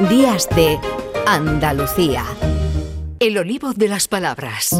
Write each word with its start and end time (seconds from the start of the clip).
Días 0.00 0.46
de 0.54 0.78
Andalucía. 1.26 2.22
El 3.18 3.38
olivo 3.38 3.72
de 3.72 3.88
las 3.88 4.08
palabras. 4.08 4.74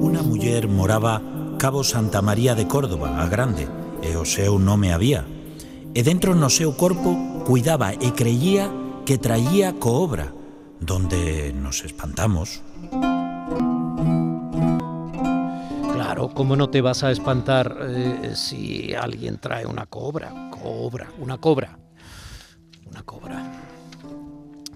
Una 0.00 0.22
mujer 0.22 0.68
moraba 0.68 1.20
Cabo 1.58 1.82
Santa 1.82 2.22
María 2.22 2.54
de 2.54 2.68
Córdoba, 2.68 3.20
a 3.20 3.26
grande, 3.26 3.66
e 4.06 4.14
o 4.14 4.22
seu 4.22 4.62
nome 4.62 4.94
había. 4.94 5.26
E 5.98 6.06
dentro 6.06 6.38
no 6.38 6.46
seu 6.46 6.78
corpo 6.78 7.42
cuidaba 7.42 7.90
e 7.90 8.14
creía 8.14 8.70
que 9.02 9.18
traía 9.18 9.74
coobra, 9.74 10.30
donde 10.78 11.50
nos 11.58 11.82
espantamos. 11.82 12.62
Claro, 15.90 16.30
¿cómo 16.30 16.54
no 16.54 16.70
te 16.70 16.80
vas 16.80 17.02
a 17.02 17.10
espantar 17.10 17.78
eh, 17.82 18.38
si 18.38 18.94
alguien 18.94 19.38
trae 19.42 19.66
una 19.66 19.86
cobra? 19.86 20.53
Una 20.64 21.38
cobra. 21.38 21.78
Una 22.90 23.02
cobra. 23.02 23.52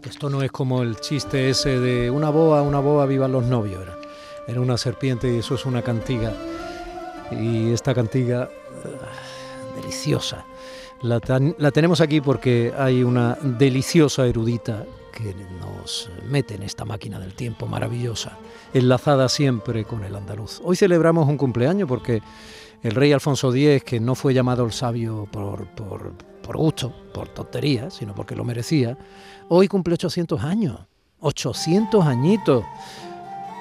Esto 0.04 0.28
no 0.28 0.42
es 0.42 0.52
como 0.52 0.82
el 0.82 0.96
chiste 0.96 1.48
ese 1.48 1.80
de 1.80 2.10
una 2.10 2.28
boa, 2.28 2.60
una 2.62 2.80
boa, 2.80 3.06
vivan 3.06 3.32
los 3.32 3.44
novios. 3.44 3.84
Era, 4.46 4.60
una 4.60 4.76
serpiente 4.76 5.32
y 5.32 5.38
eso 5.38 5.54
es 5.54 5.64
una 5.64 5.82
cantiga. 5.82 6.32
Y 7.30 7.72
esta 7.72 7.94
cantiga, 7.94 8.50
uh, 8.84 9.80
deliciosa. 9.80 10.44
La 11.02 11.20
tenemos 11.70 12.00
aquí 12.00 12.20
porque 12.20 12.72
hay 12.76 13.02
una 13.02 13.38
deliciosa 13.40 14.26
erudita 14.26 14.84
que 15.12 15.34
nos 15.60 16.10
mete 16.28 16.54
en 16.54 16.64
esta 16.64 16.84
máquina 16.84 17.18
del 17.18 17.34
tiempo 17.34 17.66
maravillosa, 17.66 18.36
enlazada 18.74 19.28
siempre 19.28 19.84
con 19.84 20.04
el 20.04 20.14
andaluz. 20.14 20.60
Hoy 20.64 20.76
celebramos 20.76 21.28
un 21.28 21.36
cumpleaños 21.36 21.88
porque 21.88 22.20
el 22.82 22.92
rey 22.92 23.12
Alfonso 23.12 23.52
X, 23.54 23.82
que 23.84 24.00
no 24.00 24.14
fue 24.14 24.34
llamado 24.34 24.64
el 24.64 24.72
sabio 24.72 25.28
por, 25.30 25.66
por, 25.68 26.12
por 26.42 26.56
gusto, 26.56 26.92
por 27.12 27.28
tontería, 27.28 27.90
sino 27.90 28.14
porque 28.14 28.36
lo 28.36 28.44
merecía, 28.44 28.96
hoy 29.48 29.68
cumple 29.68 29.94
800 29.94 30.42
años, 30.42 30.78
800 31.20 32.06
añitos. 32.06 32.64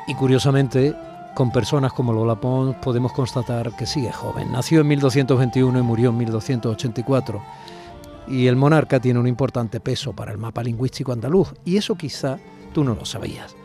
Y 0.08 0.16
curiosamente, 0.16 0.96
con 1.36 1.52
personas 1.52 1.94
como 1.94 2.14
Lola 2.14 2.40
Pons 2.40 2.76
podemos 2.78 3.12
constatar 3.12 3.76
que 3.76 3.86
sigue 3.86 4.12
joven. 4.12 4.52
Nació 4.52 4.82
en 4.82 4.88
1221 4.88 5.80
y 5.80 5.82
murió 5.82 6.10
en 6.10 6.18
1284 6.18 7.42
y 8.28 8.48
el 8.48 8.56
monarca 8.56 9.00
tiene 9.00 9.20
un 9.20 9.28
importante 9.28 9.80
peso 9.80 10.14
para 10.14 10.32
el 10.32 10.38
mapa 10.38 10.64
lingüístico 10.64 11.12
andaluz, 11.12 11.54
y 11.64 11.78
eso 11.78 11.96
quizá 11.96 12.40
tú 12.74 12.84
no 12.84 12.94
lo 12.94 13.06
sabías. 13.06 13.56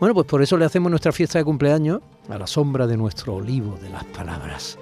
Bueno, 0.00 0.14
pues 0.14 0.26
por 0.26 0.40
eso 0.40 0.56
le 0.56 0.64
hacemos 0.64 0.88
nuestra 0.88 1.12
fiesta 1.12 1.38
de 1.38 1.44
cumpleaños 1.44 2.00
a 2.30 2.38
la 2.38 2.46
sombra 2.46 2.86
de 2.86 2.96
nuestro 2.96 3.34
olivo 3.34 3.78
de 3.82 3.90
las 3.90 4.04
palabras. 4.04 4.78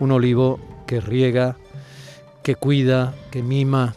Un 0.00 0.10
olivo 0.10 0.58
que 0.88 1.00
riega, 1.00 1.56
que 2.42 2.56
cuida, 2.56 3.14
que 3.30 3.44
mima 3.44 3.94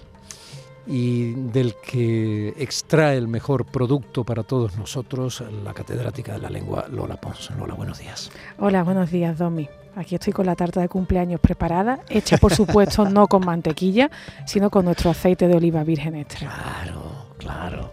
y 0.85 1.33
del 1.33 1.73
que 1.75 2.49
extrae 2.59 3.17
el 3.17 3.27
mejor 3.27 3.65
producto 3.65 4.23
para 4.23 4.43
todos 4.43 4.77
nosotros, 4.77 5.43
la 5.63 5.73
catedrática 5.73 6.33
de 6.33 6.39
la 6.39 6.51
lengua 6.51 6.85
Lola 6.87 7.19
Pons. 7.19 7.49
Lola, 7.57 7.73
buenos 7.73 7.97
días. 7.97 8.29
Hola, 8.59 8.83
buenos 8.83 9.09
días, 9.09 9.39
Domi. 9.39 9.67
Aquí 9.95 10.13
estoy 10.13 10.33
con 10.33 10.45
la 10.45 10.55
tarta 10.55 10.81
de 10.81 10.87
cumpleaños 10.87 11.41
preparada, 11.41 12.01
hecha 12.09 12.37
por 12.37 12.53
supuesto 12.53 13.09
no 13.09 13.25
con 13.25 13.43
mantequilla, 13.43 14.11
sino 14.45 14.69
con 14.69 14.85
nuestro 14.85 15.09
aceite 15.09 15.47
de 15.47 15.55
oliva 15.55 15.83
virgen 15.83 16.13
extra. 16.13 16.47
Claro, 16.47 17.01
claro. 17.39 17.91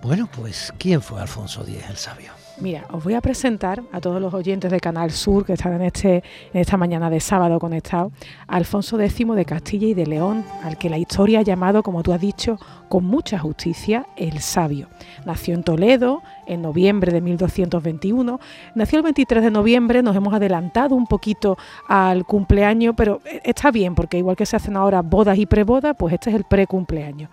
Bueno, 0.00 0.28
pues, 0.34 0.72
¿quién 0.78 1.02
fue 1.02 1.20
Alfonso 1.20 1.62
X 1.62 1.76
el 1.90 1.96
sabio? 1.96 2.30
Mira, 2.60 2.86
os 2.90 3.02
voy 3.02 3.14
a 3.14 3.20
presentar 3.20 3.82
a 3.92 4.00
todos 4.00 4.20
los 4.20 4.32
oyentes 4.32 4.70
de 4.70 4.80
Canal 4.80 5.10
Sur 5.10 5.44
que 5.44 5.52
están 5.52 5.74
en, 5.74 5.82
este, 5.82 6.24
en 6.52 6.60
esta 6.60 6.76
mañana 6.76 7.08
de 7.10 7.20
sábado 7.20 7.58
conectados 7.60 8.12
Alfonso 8.48 9.00
X 9.00 9.26
de 9.34 9.44
Castilla 9.44 9.86
y 9.88 9.94
de 9.94 10.06
León, 10.06 10.44
al 10.64 10.78
que 10.78 10.88
la 10.90 10.98
historia 10.98 11.40
ha 11.40 11.42
llamado, 11.42 11.82
como 11.82 12.02
tú 12.02 12.12
has 12.12 12.20
dicho, 12.20 12.58
con 12.88 13.04
mucha 13.04 13.38
justicia, 13.38 14.06
el 14.16 14.40
sabio. 14.40 14.88
Nació 15.24 15.54
en 15.54 15.62
Toledo 15.62 16.22
en 16.46 16.62
noviembre 16.62 17.12
de 17.12 17.20
1221, 17.20 18.40
nació 18.74 18.98
el 18.98 19.02
23 19.04 19.42
de 19.44 19.50
noviembre, 19.50 20.02
nos 20.02 20.16
hemos 20.16 20.34
adelantado 20.34 20.94
un 20.94 21.06
poquito 21.06 21.58
al 21.88 22.24
cumpleaños, 22.24 22.94
pero 22.96 23.20
está 23.44 23.70
bien, 23.70 23.94
porque 23.94 24.18
igual 24.18 24.36
que 24.36 24.46
se 24.46 24.56
hacen 24.56 24.76
ahora 24.76 25.02
bodas 25.02 25.38
y 25.38 25.46
prebodas, 25.46 25.94
pues 25.98 26.14
este 26.14 26.30
es 26.30 26.36
el 26.36 26.44
precumpleaños 26.44 27.30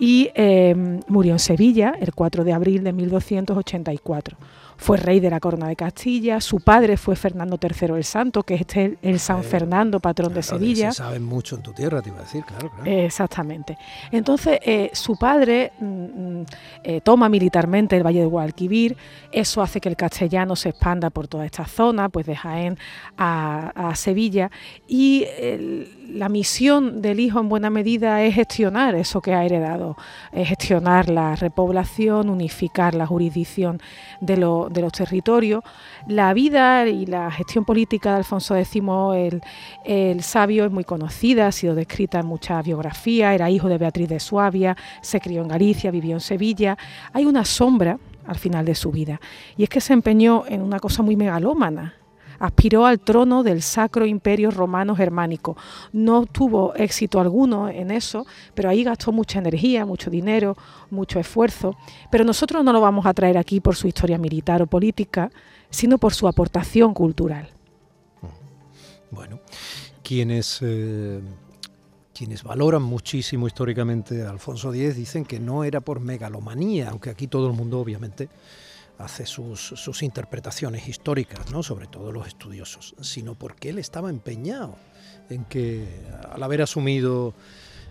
y 0.00 0.30
eh, 0.34 0.74
murió 1.08 1.32
en 1.32 1.38
Sevilla 1.38 1.94
el 2.00 2.14
4 2.14 2.42
de 2.42 2.54
abril 2.54 2.82
de 2.82 2.92
1284. 2.94 4.38
Fue 4.80 4.96
rey 4.96 5.20
de 5.20 5.28
la 5.28 5.40
corona 5.40 5.68
de 5.68 5.76
Castilla, 5.76 6.40
su 6.40 6.60
padre 6.60 6.96
fue 6.96 7.14
Fernando 7.14 7.58
III 7.60 7.96
el 7.96 8.04
Santo, 8.04 8.42
que 8.42 8.54
es 8.54 8.62
este 8.62 8.96
el 9.02 9.20
San 9.20 9.44
Fernando, 9.44 10.00
patrón 10.00 10.32
de 10.32 10.42
Sevilla. 10.42 10.90
Se 10.90 11.20
mucho 11.20 11.56
en 11.56 11.62
tu 11.62 11.72
tierra, 11.72 12.00
te 12.00 12.08
iba 12.08 12.18
a 12.18 12.22
decir, 12.22 12.42
claro. 12.44 12.70
claro. 12.70 12.90
Exactamente. 12.90 13.76
Entonces, 14.10 14.58
eh, 14.62 14.90
su 14.94 15.16
padre 15.16 15.72
mm, 15.78 16.42
eh, 16.82 17.00
toma 17.02 17.28
militarmente 17.28 17.94
el 17.96 18.04
Valle 18.06 18.20
de 18.20 18.26
Guadalquivir, 18.26 18.96
eso 19.30 19.60
hace 19.60 19.82
que 19.82 19.90
el 19.90 19.96
castellano 19.96 20.56
se 20.56 20.70
expanda 20.70 21.10
por 21.10 21.28
toda 21.28 21.44
esta 21.44 21.66
zona, 21.66 22.08
pues 22.08 22.24
de 22.24 22.36
Jaén 22.36 22.78
a, 23.18 23.90
a 23.90 23.94
Sevilla, 23.94 24.50
y 24.88 25.26
el, 25.38 26.00
la 26.14 26.28
misión 26.28 27.02
del 27.02 27.20
hijo 27.20 27.40
en 27.40 27.48
buena 27.48 27.70
medida 27.70 28.22
es 28.22 28.34
gestionar 28.34 28.94
eso 28.94 29.20
que 29.20 29.34
ha 29.34 29.44
heredado, 29.44 29.96
es 30.32 30.48
gestionar 30.48 31.08
la 31.08 31.36
repoblación, 31.36 32.30
unificar 32.30 32.94
la 32.94 33.06
jurisdicción 33.06 33.80
de, 34.20 34.36
lo, 34.36 34.68
de 34.70 34.80
los 34.80 34.92
territorios. 34.92 35.62
La 36.06 36.32
vida 36.32 36.86
y 36.86 37.06
la 37.06 37.30
gestión 37.30 37.64
política 37.64 38.10
de 38.10 38.16
Alfonso 38.16 38.56
X 38.56 38.70
el, 38.74 39.42
el, 39.84 40.22
sabio 40.22 40.64
es 40.64 40.70
muy 40.70 40.84
conocida, 40.84 41.48
ha 41.48 41.52
sido 41.52 41.74
descrita 41.74 42.20
en 42.20 42.26
muchas 42.26 42.64
biografías, 42.64 43.34
era 43.34 43.50
hijo 43.50 43.68
de 43.68 43.78
Beatriz 43.78 44.08
de 44.08 44.20
Suabia, 44.20 44.76
se 45.02 45.20
crió 45.20 45.42
en 45.42 45.48
Galicia, 45.48 45.90
vivió 45.90 46.14
en 46.14 46.20
Sevilla. 46.20 46.78
Hay 47.12 47.24
una 47.24 47.44
sombra 47.44 47.98
al 48.26 48.36
final 48.36 48.64
de 48.64 48.74
su 48.74 48.90
vida 48.90 49.20
y 49.56 49.64
es 49.64 49.68
que 49.68 49.80
se 49.80 49.92
empeñó 49.92 50.44
en 50.46 50.62
una 50.62 50.78
cosa 50.78 51.02
muy 51.02 51.16
megalómana, 51.16 51.94
aspiró 52.40 52.86
al 52.86 52.98
trono 52.98 53.44
del 53.44 53.62
Sacro 53.62 54.04
Imperio 54.04 54.50
Romano 54.50 54.96
Germánico. 54.96 55.56
No 55.92 56.26
tuvo 56.26 56.74
éxito 56.74 57.20
alguno 57.20 57.68
en 57.68 57.92
eso, 57.92 58.26
pero 58.54 58.68
ahí 58.68 58.82
gastó 58.82 59.12
mucha 59.12 59.38
energía, 59.38 59.86
mucho 59.86 60.10
dinero, 60.10 60.56
mucho 60.90 61.20
esfuerzo. 61.20 61.76
Pero 62.10 62.24
nosotros 62.24 62.64
no 62.64 62.72
lo 62.72 62.80
vamos 62.80 63.06
a 63.06 63.14
traer 63.14 63.38
aquí 63.38 63.60
por 63.60 63.76
su 63.76 63.86
historia 63.86 64.18
militar 64.18 64.60
o 64.62 64.66
política, 64.66 65.30
sino 65.68 65.98
por 65.98 66.14
su 66.14 66.26
aportación 66.26 66.94
cultural. 66.94 67.48
Bueno, 69.12 69.38
quienes... 70.02 70.58
Eh 70.62 71.20
quienes 72.20 72.42
valoran 72.42 72.82
muchísimo 72.82 73.46
históricamente 73.46 74.26
a 74.26 74.28
Alfonso 74.28 74.74
X 74.74 74.94
dicen 74.94 75.24
que 75.24 75.40
no 75.40 75.64
era 75.64 75.80
por 75.80 76.00
megalomanía, 76.00 76.90
aunque 76.90 77.08
aquí 77.08 77.28
todo 77.28 77.46
el 77.46 77.54
mundo 77.54 77.80
obviamente 77.80 78.28
hace 79.00 79.26
sus, 79.26 79.60
sus, 79.60 80.02
interpretaciones 80.02 80.88
históricas, 80.88 81.50
¿no? 81.50 81.62
sobre 81.62 81.86
todo 81.86 82.12
los 82.12 82.26
estudiosos, 82.26 82.94
sino 83.00 83.34
porque 83.34 83.70
él 83.70 83.78
estaba 83.78 84.10
empeñado 84.10 84.76
en 85.28 85.44
que 85.44 86.06
al 86.30 86.42
haber 86.42 86.62
asumido 86.62 87.34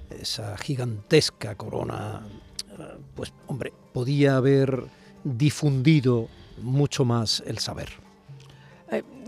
esa 0.10 0.58
gigantesca 0.58 1.56
corona, 1.56 2.22
pues 3.16 3.34
hombre, 3.48 3.74
podía 3.94 4.38
haber 4.38 4.86
difundido 5.24 6.28
mucho 6.62 7.06
más 7.06 7.44
el 7.46 7.60
saber. 7.60 8.09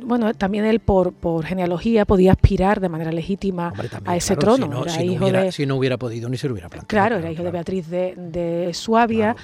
Bueno, 0.03 0.33
también 0.33 0.65
él 0.65 0.79
por, 0.79 1.13
por, 1.13 1.45
genealogía 1.45 2.05
podía 2.05 2.31
aspirar 2.31 2.79
de 2.79 2.89
manera 2.89 3.11
legítima 3.11 3.69
Hombre, 3.69 3.89
también, 3.89 4.11
a 4.11 4.17
ese 4.17 4.35
claro, 4.35 4.55
trono. 4.55 4.65
Si 4.65 4.71
no, 4.71 4.83
era 4.83 4.91
si 4.91 5.03
hijo 5.03 5.13
no 5.13 5.25
hubiera, 5.25 5.43
de, 5.43 5.51
si 5.51 5.65
no 5.65 5.75
hubiera 5.75 5.97
podido 5.97 6.29
ni 6.29 6.37
se 6.37 6.47
lo 6.47 6.53
hubiera 6.53 6.69
planteado. 6.69 6.87
Claro, 6.87 7.17
era 7.17 7.31
hijo 7.31 7.43
de 7.43 7.51
Beatriz 7.51 7.89
de, 7.89 8.15
de 8.15 8.73
Suabia 8.73 9.35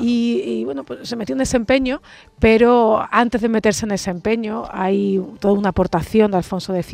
y, 0.00 0.42
y, 0.44 0.64
bueno, 0.64 0.84
pues 0.84 1.08
se 1.08 1.16
metió 1.16 1.34
en 1.34 1.40
ese 1.40 1.56
empeño, 1.56 2.02
pero 2.38 3.06
antes 3.10 3.40
de 3.40 3.48
meterse 3.48 3.86
en 3.86 3.92
ese 3.92 4.10
empeño 4.10 4.64
hay 4.70 5.22
toda 5.40 5.54
una 5.54 5.70
aportación 5.70 6.30
de 6.30 6.38
Alfonso 6.38 6.74
X 6.74 6.86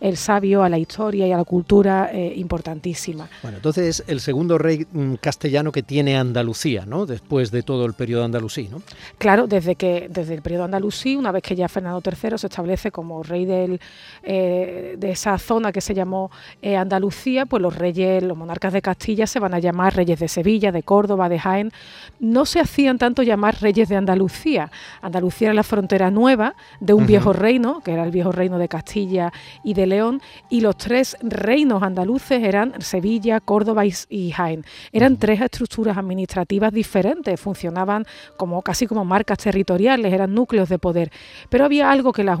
el 0.00 0.16
Sabio 0.16 0.62
a 0.62 0.68
la 0.68 0.78
historia 0.78 1.26
y 1.26 1.32
a 1.32 1.36
la 1.36 1.44
cultura 1.44 2.10
eh, 2.12 2.32
importantísima. 2.36 3.28
Bueno, 3.42 3.58
entonces 3.58 4.00
es 4.00 4.08
el 4.08 4.20
segundo 4.20 4.58
rey 4.58 4.86
mm, 4.90 5.14
castellano 5.14 5.72
que 5.72 5.82
tiene 5.82 6.16
Andalucía, 6.16 6.84
¿no? 6.86 7.06
Después 7.06 7.50
de 7.50 7.62
todo 7.62 7.84
el 7.86 7.94
periodo 7.94 8.24
andalusí, 8.24 8.68
¿no? 8.68 8.82
Claro, 9.18 9.46
desde 9.46 9.76
que 9.76 10.08
desde 10.10 10.34
el 10.34 10.42
periodo 10.42 10.64
andalusí, 10.64 11.16
una 11.16 11.32
vez 11.32 11.42
que 11.42 11.56
ya 11.56 11.68
Fernando 11.68 12.02
III 12.04 12.38
se 12.38 12.46
establece 12.54 12.92
como 12.92 13.22
rey 13.24 13.44
del, 13.44 13.80
eh, 14.22 14.94
de 14.96 15.10
esa 15.10 15.36
zona 15.38 15.72
que 15.72 15.80
se 15.80 15.92
llamó 15.92 16.30
eh, 16.62 16.76
Andalucía, 16.76 17.46
pues 17.46 17.60
los 17.60 17.76
reyes, 17.76 18.22
los 18.22 18.36
monarcas 18.36 18.72
de 18.72 18.80
Castilla 18.80 19.26
se 19.26 19.40
van 19.40 19.54
a 19.54 19.58
llamar 19.58 19.96
reyes 19.96 20.20
de 20.20 20.28
Sevilla, 20.28 20.70
de 20.70 20.84
Córdoba, 20.84 21.28
de 21.28 21.38
Jaén. 21.40 21.72
No 22.20 22.46
se 22.46 22.60
hacían 22.60 22.98
tanto 22.98 23.22
llamar 23.22 23.60
reyes 23.60 23.88
de 23.88 23.96
Andalucía. 23.96 24.70
Andalucía 25.02 25.48
era 25.48 25.54
la 25.54 25.64
frontera 25.64 26.10
nueva 26.12 26.54
de 26.78 26.94
un 26.94 27.02
uh 27.02 27.04
-huh. 27.04 27.08
viejo 27.08 27.32
reino, 27.32 27.80
que 27.84 27.92
era 27.92 28.04
el 28.04 28.12
viejo 28.12 28.30
reino 28.30 28.58
de 28.58 28.68
Castilla 28.68 29.32
y 29.64 29.74
de 29.74 29.86
León, 29.86 30.20
y 30.48 30.60
los 30.60 30.76
tres 30.76 31.16
reinos 31.22 31.82
andaluces 31.82 32.40
eran 32.42 32.80
Sevilla, 32.80 33.40
Córdoba 33.40 33.84
y, 33.84 33.92
y 34.08 34.30
Jaén. 34.30 34.64
Eran 34.92 35.12
uh 35.12 35.16
-huh. 35.16 35.20
tres 35.20 35.40
estructuras 35.40 35.96
administrativas 35.96 36.72
diferentes, 36.72 37.40
funcionaban 37.40 38.06
como 38.36 38.62
casi 38.62 38.86
como 38.86 39.04
marcas 39.04 39.38
territoriales, 39.38 40.12
eran 40.12 40.32
núcleos 40.32 40.68
de 40.68 40.78
poder. 40.78 41.10
Pero 41.50 41.64
había 41.64 41.90
algo 41.90 42.12
que 42.12 42.22
las 42.22 42.38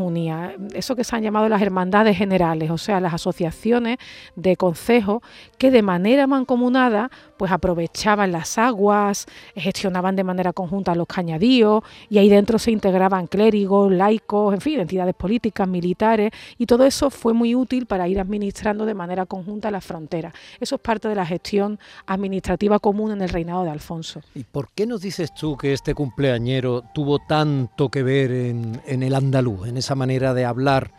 eso 0.74 0.96
que 0.96 1.04
se 1.04 1.16
han 1.16 1.22
llamado 1.22 1.48
las 1.48 1.62
hermandades 1.62 2.16
generales, 2.16 2.70
o 2.70 2.78
sea, 2.78 3.00
las 3.00 3.14
asociaciones 3.14 3.98
de 4.36 4.56
consejos 4.56 5.22
que 5.58 5.70
de 5.70 5.82
manera 5.82 6.26
mancomunada 6.26 7.10
pues 7.36 7.52
aprovechaban 7.52 8.32
las 8.32 8.58
aguas, 8.58 9.26
gestionaban 9.54 10.16
de 10.16 10.24
manera 10.24 10.52
conjunta 10.52 10.94
los 10.94 11.06
cañadíos 11.06 11.82
y 12.08 12.18
ahí 12.18 12.28
dentro 12.28 12.58
se 12.58 12.70
integraban 12.70 13.26
clérigos, 13.26 13.92
laicos, 13.92 14.54
en 14.54 14.60
fin, 14.60 14.80
entidades 14.80 15.14
políticas, 15.14 15.68
militares 15.68 16.30
y 16.58 16.66
todo 16.66 16.84
eso 16.84 17.10
fue 17.10 17.32
muy 17.32 17.54
útil 17.54 17.86
para 17.86 18.08
ir 18.08 18.20
administrando 18.20 18.86
de 18.86 18.94
manera 18.94 19.26
conjunta 19.26 19.70
las 19.70 19.84
fronteras. 19.84 20.32
Eso 20.60 20.76
es 20.76 20.80
parte 20.80 21.08
de 21.08 21.14
la 21.14 21.26
gestión 21.26 21.78
administrativa 22.06 22.78
común 22.78 23.12
en 23.12 23.22
el 23.22 23.28
reinado 23.28 23.64
de 23.64 23.70
Alfonso. 23.70 24.20
¿Y 24.34 24.44
por 24.44 24.70
qué 24.74 24.86
nos 24.86 25.00
dices 25.00 25.34
tú 25.34 25.56
que 25.56 25.72
este 25.72 25.94
cumpleañero 25.94 26.82
tuvo 26.94 27.18
tanto 27.18 27.88
que 27.88 28.02
ver 28.02 28.30
en, 28.30 28.80
en 28.86 29.02
el 29.02 29.14
andaluz, 29.14 29.68
en 29.68 29.76
esa 29.76 29.94
manera 29.94 30.34
de 30.34 30.44
hablar? 30.44 30.92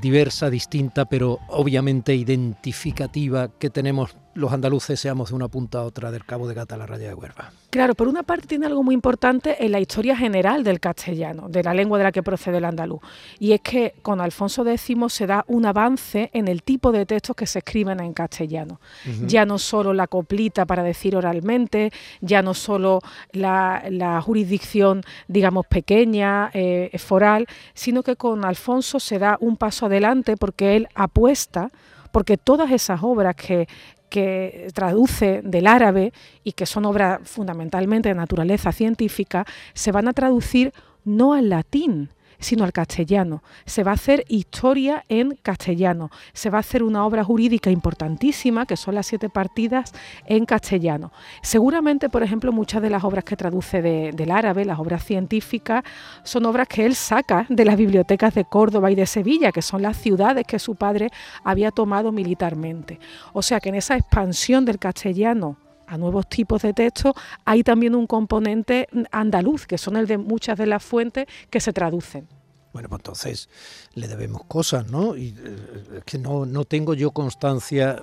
diversa, 0.00 0.50
distinta, 0.50 1.06
pero 1.06 1.40
obviamente 1.48 2.14
identificativa 2.14 3.48
que 3.58 3.70
tenemos 3.70 4.16
los 4.34 4.52
andaluces 4.52 5.00
seamos 5.00 5.30
de 5.30 5.34
una 5.34 5.48
punta 5.48 5.78
a 5.78 5.82
otra 5.82 6.10
del 6.10 6.24
Cabo 6.24 6.46
de 6.46 6.54
Gata 6.54 6.76
a 6.76 6.78
la 6.78 6.86
raya 6.86 7.08
de 7.08 7.14
Huerva. 7.14 7.52
Claro, 7.70 7.94
por 7.94 8.08
una 8.08 8.22
parte 8.22 8.46
tiene 8.46 8.66
algo 8.66 8.82
muy 8.82 8.94
importante 8.94 9.64
en 9.64 9.72
la 9.72 9.80
historia 9.80 10.16
general 10.16 10.64
del 10.64 10.80
castellano, 10.80 11.48
de 11.48 11.62
la 11.62 11.74
lengua 11.74 11.98
de 11.98 12.04
la 12.04 12.12
que 12.12 12.22
procede 12.22 12.58
el 12.58 12.64
andaluz, 12.64 13.00
y 13.38 13.52
es 13.52 13.60
que 13.60 13.94
con 14.02 14.20
Alfonso 14.20 14.66
X 14.66 14.96
se 15.08 15.26
da 15.26 15.44
un 15.48 15.66
avance 15.66 16.30
en 16.32 16.48
el 16.48 16.62
tipo 16.62 16.92
de 16.92 17.06
textos 17.06 17.36
que 17.36 17.46
se 17.46 17.60
escriben 17.60 18.00
en 18.00 18.12
castellano. 18.12 18.80
Ya 19.26 19.44
no 19.44 19.58
solo 19.58 19.92
la 19.92 20.06
coplita 20.06 20.64
para 20.64 20.82
decir 20.82 21.16
oralmente, 21.16 21.92
ya 22.20 22.42
no 22.42 22.54
solo 22.54 23.00
la, 23.32 24.20
jurisdicción, 24.24 25.02
digamos, 25.28 25.66
pequeña, 25.66 26.50
eh, 26.52 26.90
foral, 26.98 27.46
sino 27.74 28.02
que 28.02 28.16
con 28.16 28.44
Alfonso 28.44 29.00
se 29.00 29.18
da 29.18 29.36
un 29.40 29.56
paso 29.56 29.86
adelante 29.86 30.36
porque 30.36 30.76
él 30.76 30.88
apuesta 30.94 31.70
porque 32.12 32.36
todas 32.36 32.70
esas 32.72 33.00
obras 33.02 33.36
que, 33.36 33.68
que 34.10 34.68
traduce 34.74 35.40
del 35.42 35.66
árabe 35.66 36.12
y 36.44 36.52
que 36.52 36.66
son 36.66 36.84
obras 36.84 37.20
fundamentalmente 37.24 38.10
de 38.10 38.14
naturaleza 38.14 38.72
científica, 38.72 39.46
se 39.72 39.92
van 39.92 40.08
a 40.08 40.12
traducir 40.12 40.74
no 41.04 41.32
al 41.32 41.48
latín, 41.48 42.10
sino 42.40 42.64
al 42.64 42.72
castellano. 42.72 43.42
Se 43.66 43.84
va 43.84 43.92
a 43.92 43.94
hacer 43.94 44.24
historia 44.28 45.04
en 45.08 45.38
castellano. 45.42 46.10
Se 46.32 46.50
va 46.50 46.58
a 46.58 46.60
hacer 46.60 46.82
una 46.82 47.06
obra 47.06 47.22
jurídica 47.22 47.70
importantísima, 47.70 48.66
que 48.66 48.76
son 48.76 48.94
las 48.94 49.06
siete 49.06 49.28
partidas 49.28 49.92
en 50.26 50.46
castellano. 50.46 51.12
Seguramente, 51.42 52.08
por 52.08 52.22
ejemplo, 52.22 52.52
muchas 52.52 52.82
de 52.82 52.90
las 52.90 53.04
obras 53.04 53.24
que 53.24 53.36
traduce 53.36 53.82
del 53.82 54.30
árabe, 54.30 54.64
las 54.64 54.78
obras 54.78 55.04
científicas, 55.04 55.84
son 56.24 56.46
obras 56.46 56.66
que 56.66 56.84
él 56.84 56.94
saca 56.94 57.46
de 57.48 57.64
las 57.64 57.76
bibliotecas 57.76 58.34
de 58.34 58.44
Córdoba 58.44 58.90
y 58.90 58.94
de 58.94 59.06
Sevilla, 59.06 59.52
que 59.52 59.62
son 59.62 59.82
las 59.82 59.96
ciudades 59.96 60.46
que 60.46 60.58
su 60.58 60.74
padre 60.74 61.10
había 61.44 61.70
tomado 61.70 62.12
militarmente. 62.12 62.98
O 63.32 63.42
sea 63.42 63.60
que 63.60 63.68
en 63.68 63.76
esa 63.76 63.96
expansión 63.96 64.64
del 64.64 64.78
castellano 64.78 65.56
a 65.90 65.98
nuevos 65.98 66.28
tipos 66.28 66.62
de 66.62 66.72
texto, 66.72 67.14
hay 67.44 67.62
también 67.64 67.94
un 67.94 68.06
componente 68.06 68.88
andaluz, 69.10 69.66
que 69.66 69.76
son 69.76 69.96
el 69.96 70.06
de 70.06 70.18
muchas 70.18 70.56
de 70.56 70.66
las 70.66 70.82
fuentes 70.82 71.26
que 71.50 71.60
se 71.60 71.72
traducen. 71.72 72.28
Bueno, 72.72 72.88
pues 72.88 73.00
entonces 73.00 73.48
le 73.94 74.06
debemos 74.06 74.44
cosas, 74.44 74.88
¿no? 74.88 75.16
Y 75.16 75.34
eh, 75.36 75.98
es 75.98 76.04
que 76.04 76.18
no, 76.18 76.46
no 76.46 76.64
tengo 76.64 76.94
yo 76.94 77.10
constancia 77.10 78.00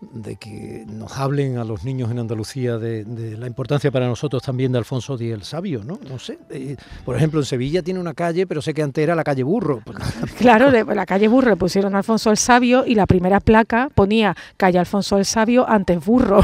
de 0.00 0.36
que 0.36 0.84
nos 0.88 1.18
hablen 1.18 1.58
a 1.58 1.64
los 1.64 1.84
niños 1.84 2.10
en 2.10 2.18
Andalucía 2.18 2.78
de, 2.78 3.04
la 3.38 3.46
importancia 3.46 3.90
para 3.90 4.06
nosotros 4.06 4.42
también 4.42 4.72
de 4.72 4.78
Alfonso 4.78 5.14
X 5.14 5.32
el 5.32 5.42
Sabio, 5.42 5.84
¿no? 5.84 6.00
No 6.08 6.18
sé. 6.18 6.38
Eh, 6.50 6.76
por 7.04 7.16
ejemplo, 7.16 7.40
en 7.40 7.46
Sevilla 7.46 7.82
tiene 7.82 8.00
una 8.00 8.14
calle, 8.14 8.46
pero 8.46 8.62
sé 8.62 8.72
que 8.72 8.82
antes 8.82 9.02
era 9.02 9.14
la 9.14 9.24
calle 9.24 9.42
Burro. 9.42 9.82
Claro, 10.38 10.70
la 10.70 11.06
calle 11.06 11.28
Burro 11.28 11.50
le 11.50 11.56
pusieron 11.56 11.94
Alfonso 11.94 12.30
el 12.30 12.38
Sabio 12.38 12.84
y 12.86 12.94
la 12.94 13.06
primera 13.06 13.40
placa 13.40 13.90
ponía 13.94 14.34
calle 14.56 14.78
Alfonso 14.78 15.18
el 15.18 15.24
Sabio 15.26 15.68
antes 15.68 16.02
Burro. 16.04 16.40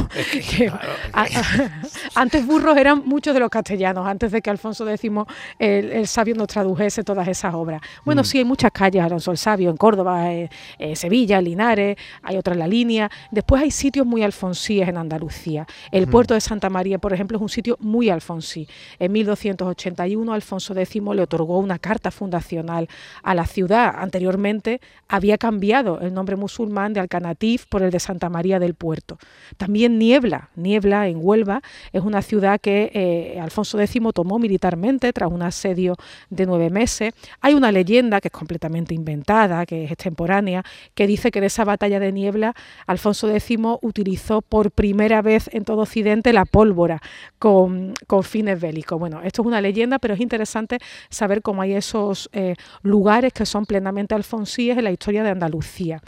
antes 2.15 2.47
burros 2.47 2.77
eran 2.77 3.03
muchos 3.07 3.33
de 3.33 3.41
los 3.41 3.49
castellanos, 3.49 4.07
antes 4.07 4.33
de 4.33 4.43
que 4.43 4.51
Alfonso 4.51 4.89
X 4.89 5.11
el, 5.59 6.07
Sabio 6.07 6.35
nos 6.35 6.49
tradujese 6.49 7.05
todas 7.05 7.27
esas 7.29 7.55
obras. 7.55 7.81
Bueno, 8.05 8.23
mm. 8.23 8.25
sí, 8.25 8.39
hay 8.39 8.45
muchas 8.45 8.71
calles 8.71 9.03
Alfonso 9.03 9.31
el 9.31 9.39
Sabio 9.39 9.71
en 9.71 9.77
Córdoba, 9.77 10.33
eh, 10.33 10.51
eh, 10.79 10.95
Sevilla, 10.95 11.41
Linares, 11.41 11.97
hay 12.23 12.37
otra 12.37 12.53
en 12.53 12.61
la 12.61 12.69
línea. 12.69 13.11
Después 13.31 13.46
hay 13.55 13.71
sitios 13.71 14.05
muy 14.05 14.23
alfonsíes 14.23 14.89
en 14.89 14.97
Andalucía. 14.97 15.67
El 15.93 16.09
puerto 16.09 16.35
de 16.35 16.41
Santa 16.41 16.69
María, 16.69 16.99
por 16.99 17.13
ejemplo, 17.13 17.39
es 17.39 17.43
un 17.43 17.49
sitio 17.49 17.77
muy 17.81 18.11
alfonsí. 18.11 18.67
En 18.99 19.13
1281 19.13 20.33
Alfonso 20.33 20.77
X 20.77 21.03
le 21.15 21.23
otorgó 21.23 21.59
una 21.59 21.79
carta 21.79 22.11
fundacional 22.11 22.89
a 23.23 23.35
la 23.35 23.47
ciudad. 23.47 23.95
Anteriormente 23.97 24.81
había 25.09 25.39
cambiado 25.39 26.01
el 26.01 26.13
nombre 26.13 26.35
musulmán 26.35 26.93
de 26.93 27.01
Alcanatif 27.01 27.67
por 27.67 27.83
el 27.83 27.91
de 27.91 28.01
Santa 28.01 28.29
María 28.29 28.59
del 28.59 28.75
Puerto. 28.75 29.19
También 29.57 29.99
Niebla, 29.99 30.51
Niebla 30.57 31.07
en 31.07 31.19
Huelva, 31.21 31.63
es 31.93 32.03
una 32.03 32.23
ciudad 32.23 32.61
que 32.61 32.91
eh, 32.95 33.41
Alfonso 33.41 33.81
X 33.81 34.03
tomó 34.13 34.39
militarmente 34.39 35.13
tras 35.13 35.31
un 35.31 35.43
asedio 35.43 35.95
de 36.31 36.47
nueve 36.47 36.71
meses. 36.71 37.15
Hay 37.41 37.55
una 37.55 37.71
leyenda 37.71 38.21
que 38.21 38.29
es 38.29 38.33
completamente 38.33 38.95
inventada, 38.95 39.67
que 39.67 39.85
es 39.85 39.93
extemporánea, 39.93 40.65
que 40.95 41.07
dice 41.07 41.31
que 41.31 41.41
de 41.41 41.47
esa 41.47 41.65
batalla 41.65 42.01
de 42.01 42.11
Niebla 42.13 42.55
Alfonso 42.87 43.29
X 43.29 43.36
utilizó 43.83 44.43
por 44.43 44.71
primera 44.71 45.23
vez 45.23 45.49
en 45.53 45.65
todo 45.65 45.83
Occidente 45.83 46.33
la 46.33 46.45
pólvora 46.45 47.01
con, 47.39 47.95
fines 48.23 48.61
bélicos. 48.61 48.99
Bueno, 48.99 49.21
esto 49.23 49.43
es 49.43 49.47
una 49.47 49.61
leyenda, 49.61 49.99
pero 49.99 50.15
es 50.15 50.21
interesante 50.21 50.79
saber 51.11 51.43
cómo 51.43 51.63
hay 51.63 51.75
esos 51.75 52.29
eh, 52.33 52.55
lugares 52.83 53.33
que 53.33 53.47
son 53.47 53.67
plenamente 53.67 54.15
alfonsíes 54.15 54.79
en 54.79 54.85
la 54.85 54.91
historia 54.91 55.23
de 55.23 55.31
Andalucía. 55.31 56.03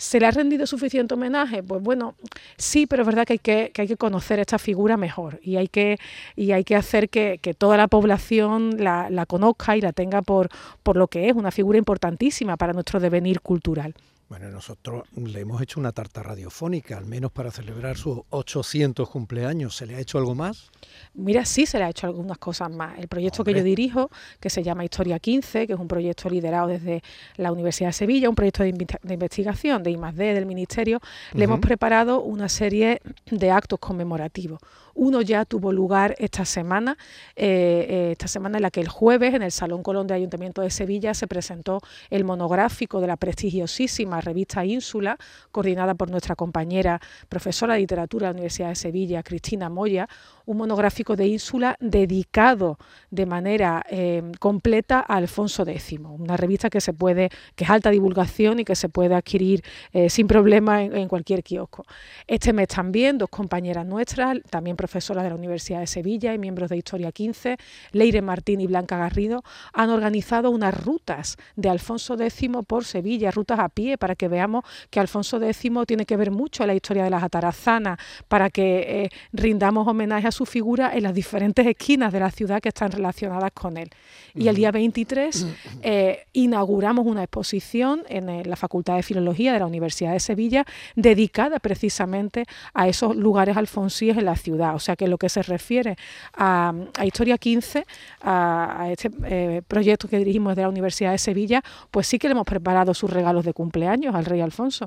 ¿Se 0.00 0.18
le 0.18 0.24
ha 0.24 0.30
rendido 0.30 0.66
suficiente 0.66 1.12
homenaje? 1.12 1.62
Pues 1.62 1.82
bueno, 1.82 2.14
sí, 2.56 2.86
pero 2.86 3.02
es 3.02 3.06
verdad 3.06 3.26
que 3.26 3.34
hay 3.34 3.38
que, 3.38 3.72
hay 3.76 3.86
que 3.86 3.98
conocer 3.98 4.38
esta 4.38 4.58
figura 4.58 4.96
mejor 4.96 5.38
y 5.42 5.56
hay 5.56 5.68
que, 5.68 5.98
y 6.36 6.52
hay 6.52 6.64
que 6.64 6.74
hacer 6.74 7.10
que, 7.10 7.38
toda 7.58 7.76
la 7.76 7.86
población 7.86 8.82
la, 8.82 9.10
la, 9.10 9.26
conozca 9.26 9.76
y 9.76 9.82
la 9.82 9.92
tenga 9.92 10.22
por, 10.22 10.48
por 10.82 10.96
lo 10.96 11.08
que 11.08 11.28
es 11.28 11.36
una 11.36 11.50
figura 11.50 11.76
importantísima 11.76 12.56
para 12.56 12.72
nuestro 12.72 12.98
devenir 12.98 13.42
cultural. 13.42 13.94
Bueno, 14.30 14.48
nosotros 14.48 15.02
le 15.16 15.40
hemos 15.40 15.60
hecho 15.60 15.80
una 15.80 15.90
tarta 15.90 16.22
radiofónica, 16.22 16.96
al 16.96 17.04
menos 17.04 17.32
para 17.32 17.50
celebrar 17.50 17.96
sus 17.96 18.20
800 18.30 19.10
cumpleaños. 19.10 19.74
¿Se 19.74 19.86
le 19.86 19.96
ha 19.96 19.98
hecho 19.98 20.18
algo 20.18 20.36
más? 20.36 20.70
Mira, 21.14 21.44
sí 21.44 21.66
se 21.66 21.78
le 21.78 21.84
ha 21.84 21.90
hecho 21.90 22.06
algunas 22.06 22.38
cosas 22.38 22.70
más. 22.70 22.96
El 23.00 23.08
proyecto 23.08 23.42
que 23.42 23.52
yo 23.52 23.64
dirijo, 23.64 24.08
que 24.38 24.48
se 24.48 24.62
llama 24.62 24.84
Historia 24.84 25.18
15, 25.18 25.66
que 25.66 25.72
es 25.72 25.78
un 25.80 25.88
proyecto 25.88 26.30
liderado 26.30 26.68
desde 26.68 27.02
la 27.38 27.50
Universidad 27.50 27.88
de 27.88 27.94
Sevilla, 27.94 28.28
un 28.28 28.36
proyecto 28.36 28.62
de, 28.62 28.68
investigación 28.68 29.82
de 29.82 29.90
I+.D. 29.90 30.34
del 30.34 30.46
Ministerio, 30.46 31.00
le 31.32 31.42
hemos 31.42 31.58
preparado 31.58 32.20
una 32.20 32.48
serie 32.48 33.02
de 33.32 33.50
actos 33.50 33.80
conmemorativos. 33.80 34.60
Uno 35.00 35.22
ya 35.22 35.46
tuvo 35.46 35.72
lugar 35.72 36.14
esta 36.18 36.44
semana, 36.44 36.98
eh, 37.34 37.86
eh, 37.88 38.08
esta 38.12 38.28
semana 38.28 38.58
en 38.58 38.62
la 38.62 38.70
que 38.70 38.82
el 38.82 38.88
jueves 38.88 39.32
en 39.32 39.40
el 39.40 39.50
Salón 39.50 39.82
Colón 39.82 40.06
de 40.06 40.12
Ayuntamiento 40.12 40.60
de 40.60 40.68
Sevilla 40.68 41.14
se 41.14 41.26
presentó 41.26 41.80
el 42.10 42.22
monográfico 42.22 43.00
de 43.00 43.06
la 43.06 43.16
prestigiosísima 43.16 44.20
revista 44.20 44.62
Ínsula, 44.62 45.16
coordinada 45.52 45.94
por 45.94 46.10
nuestra 46.10 46.36
compañera 46.36 47.00
profesora 47.30 47.72
de 47.72 47.80
literatura 47.80 48.26
de 48.26 48.32
la 48.34 48.36
Universidad 48.36 48.68
de 48.68 48.74
Sevilla, 48.74 49.22
Cristina 49.22 49.70
Moya, 49.70 50.06
un 50.44 50.58
monográfico 50.58 51.16
de 51.16 51.28
Ínsula 51.28 51.76
dedicado 51.80 52.76
de 53.10 53.24
manera 53.24 53.82
eh, 53.88 54.22
completa 54.38 54.98
a 54.98 55.16
Alfonso 55.16 55.62
X, 55.62 55.98
una 55.98 56.36
revista 56.36 56.68
que 56.68 56.82
se 56.82 56.92
puede, 56.92 57.30
que 57.54 57.64
es 57.64 57.70
alta 57.70 57.88
divulgación 57.88 58.60
y 58.60 58.66
que 58.66 58.76
se 58.76 58.90
puede 58.90 59.14
adquirir 59.14 59.62
sin 60.08 60.26
problema 60.26 60.82
en, 60.82 60.94
en 60.94 61.08
cualquier 61.08 61.42
kiosco. 61.42 61.86
Este 62.26 62.52
mes 62.52 62.68
también 62.68 63.16
dos 63.16 63.30
compañeras 63.30 63.86
nuestras, 63.86 64.36
también 64.50 64.76
profesoras 64.76 64.89
de 64.90 65.28
la 65.28 65.34
Universidad 65.34 65.80
de 65.80 65.86
Sevilla 65.86 66.34
y 66.34 66.38
miembros 66.38 66.68
de 66.68 66.76
Historia 66.76 67.12
15, 67.12 67.56
Leire 67.92 68.22
Martín 68.22 68.60
y 68.60 68.66
Blanca 68.66 68.98
Garrido, 68.98 69.42
han 69.72 69.90
organizado 69.90 70.50
unas 70.50 70.74
rutas 70.84 71.36
de 71.56 71.68
Alfonso 71.68 72.14
X 72.20 72.50
por 72.66 72.84
Sevilla, 72.84 73.30
rutas 73.30 73.58
a 73.58 73.68
pie, 73.68 73.96
para 73.98 74.14
que 74.14 74.28
veamos 74.28 74.64
que 74.90 75.00
Alfonso 75.00 75.40
X 75.42 75.70
tiene 75.86 76.04
que 76.06 76.16
ver 76.16 76.30
mucho 76.30 76.62
en 76.62 76.68
la 76.68 76.74
historia 76.74 77.04
de 77.04 77.10
las 77.10 77.22
atarazanas, 77.22 77.98
para 78.28 78.50
que 78.50 79.04
eh, 79.04 79.10
rindamos 79.32 79.86
homenaje 79.86 80.28
a 80.28 80.32
su 80.32 80.44
figura 80.44 80.92
en 80.94 81.04
las 81.04 81.14
diferentes 81.14 81.66
esquinas 81.66 82.12
de 82.12 82.20
la 82.20 82.30
ciudad 82.30 82.60
que 82.60 82.68
están 82.68 82.90
relacionadas 82.90 83.52
con 83.52 83.76
él. 83.76 83.90
Y 84.34 84.48
el 84.48 84.56
día 84.56 84.70
23 84.70 85.46
eh, 85.82 86.26
inauguramos 86.32 87.06
una 87.06 87.22
exposición 87.22 88.02
en 88.08 88.28
eh, 88.28 88.44
la 88.44 88.56
Facultad 88.56 88.96
de 88.96 89.02
Filología 89.02 89.52
de 89.52 89.58
la 89.58 89.66
Universidad 89.66 90.12
de 90.12 90.20
Sevilla 90.20 90.64
dedicada 90.94 91.58
precisamente 91.58 92.44
a 92.74 92.88
esos 92.88 93.16
lugares 93.16 93.56
alfonsíes 93.56 94.16
en 94.16 94.24
la 94.24 94.36
ciudad. 94.36 94.69
O 94.74 94.78
sea 94.78 94.96
que 94.96 95.08
lo 95.08 95.18
que 95.18 95.28
se 95.28 95.42
refiere 95.42 95.96
a, 96.34 96.72
Historia 97.04 97.38
15, 97.38 97.86
a, 98.22 98.88
este 98.90 99.10
eh, 99.24 99.62
proyecto 99.66 100.08
que 100.08 100.18
dirigimos 100.18 100.56
de 100.56 100.62
la 100.62 100.68
Universidad 100.68 101.12
de 101.12 101.18
Sevilla, 101.18 101.62
pues 101.90 102.06
sí 102.06 102.18
que 102.18 102.28
le 102.28 102.32
hemos 102.32 102.46
preparado 102.46 102.94
sus 102.94 103.10
regalos 103.10 103.44
de 103.44 103.52
cumpleaños 103.52 104.14
al 104.14 104.24
rey 104.24 104.40
Alfonso. 104.40 104.86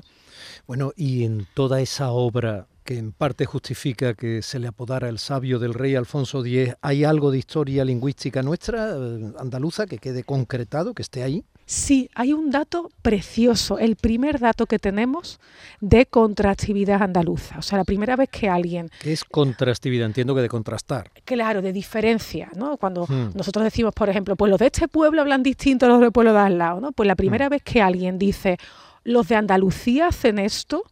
Bueno, 0.66 0.92
y 0.96 1.24
en 1.24 1.46
toda 1.54 1.80
esa 1.80 2.10
obra 2.10 2.66
que 2.84 2.98
en 2.98 3.12
parte 3.12 3.46
justifica 3.46 4.14
que 4.14 4.42
se 4.42 4.58
le 4.58 4.68
apodara 4.68 5.08
el 5.08 5.18
sabio 5.18 5.58
del 5.58 5.74
rey 5.74 5.94
Alfonso 5.94 6.44
X, 6.44 6.74
¿hay 6.82 7.04
algo 7.04 7.30
de 7.30 7.38
historia 7.38 7.84
lingüística 7.84 8.42
nuestra, 8.42 8.90
eh, 8.94 9.32
andaluza, 9.38 9.86
que 9.86 9.98
quede 9.98 10.22
concretado, 10.22 10.92
que 10.92 11.02
esté 11.02 11.22
ahí? 11.22 11.44
Sí, 11.66 12.10
hay 12.14 12.32
un 12.32 12.50
dato 12.50 12.90
precioso, 13.00 13.78
el 13.78 13.96
primer 13.96 14.38
dato 14.38 14.66
que 14.66 14.78
tenemos 14.78 15.40
de 15.80 16.06
contrastividad 16.06 17.02
andaluza. 17.02 17.58
O 17.58 17.62
sea, 17.62 17.78
la 17.78 17.84
primera 17.84 18.16
vez 18.16 18.28
que 18.28 18.48
alguien... 18.48 18.90
¿Qué 19.00 19.12
es 19.12 19.24
contrastividad? 19.24 20.06
Entiendo 20.06 20.34
que 20.34 20.42
de 20.42 20.48
contrastar. 20.48 21.10
Claro, 21.24 21.62
de 21.62 21.72
diferencia, 21.72 22.50
¿no? 22.54 22.76
Cuando 22.76 23.06
hmm. 23.06 23.30
nosotros 23.34 23.64
decimos, 23.64 23.94
por 23.94 24.10
ejemplo, 24.10 24.36
pues 24.36 24.50
los 24.50 24.58
de 24.58 24.66
este 24.66 24.88
pueblo 24.88 25.22
hablan 25.22 25.42
distinto 25.42 25.86
a 25.86 25.88
los 25.88 26.00
del 26.00 26.12
pueblo 26.12 26.32
de 26.32 26.40
al 26.40 26.58
lado, 26.58 26.80
¿no? 26.80 26.92
Pues 26.92 27.06
la 27.06 27.16
primera 27.16 27.48
hmm. 27.48 27.50
vez 27.50 27.62
que 27.62 27.80
alguien 27.80 28.18
dice, 28.18 28.58
los 29.02 29.28
de 29.28 29.36
Andalucía 29.36 30.08
hacen 30.08 30.38
esto, 30.38 30.84